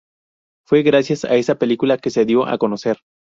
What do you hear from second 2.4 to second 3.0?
a conocer.